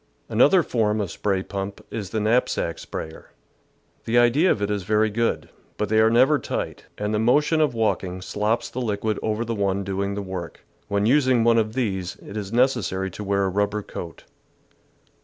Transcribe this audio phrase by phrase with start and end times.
[0.29, 3.29] Another form of spray pump is the knapsack sprayer.
[4.05, 7.61] The idea of it is very good, but they are never tight, and the motion
[7.61, 10.65] of walking slops the liquid over the one doing the work.
[10.87, 14.23] When using one of these, it is necessary to wear a rubber coat.